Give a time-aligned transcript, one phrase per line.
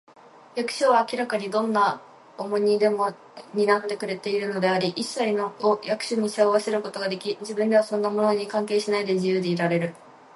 [0.55, 2.01] 役所は明らかにどんな
[2.39, 3.13] 重荷でも
[3.53, 9.93] 担ってくれているのであり、いっさいを役所に背負わせることができ、自分ではそんなものに関係しないで、自由でいられる